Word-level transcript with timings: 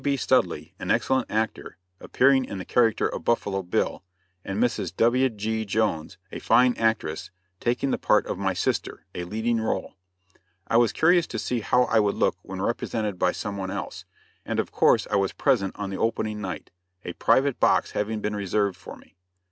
B. 0.03 0.17
Studley, 0.17 0.73
an 0.79 0.89
excellent 0.89 1.29
actor, 1.29 1.77
appearing 1.99 2.43
in 2.45 2.57
the 2.57 2.65
character 2.65 3.07
of 3.07 3.23
"Buffalo 3.23 3.61
Bill," 3.61 4.01
and 4.43 4.57
Mrs. 4.57 4.95
W.G. 4.95 5.63
Jones, 5.65 6.17
a 6.31 6.39
fine 6.39 6.73
actress, 6.77 7.29
taking 7.59 7.91
the 7.91 7.99
part 7.99 8.25
of 8.25 8.39
my 8.39 8.53
sister, 8.55 9.05
a 9.13 9.25
leading 9.25 9.57
rôle. 9.57 9.93
I 10.67 10.77
was 10.77 10.91
curious 10.91 11.27
to 11.27 11.37
see 11.37 11.59
how 11.59 11.83
I 11.83 11.99
would 11.99 12.15
look 12.15 12.35
when 12.41 12.59
represented 12.63 13.19
by 13.19 13.31
some 13.31 13.57
one 13.57 13.69
else, 13.69 14.05
and 14.43 14.59
of 14.59 14.71
course 14.71 15.05
I 15.11 15.17
was 15.17 15.33
present 15.33 15.75
on 15.77 15.91
the 15.91 15.99
opening 15.99 16.41
night, 16.41 16.71
a 17.05 17.13
private 17.13 17.59
box 17.59 17.91
having 17.91 18.21
been 18.21 18.35
reserved 18.35 18.77
for 18.77 18.97
me. 18.97 19.15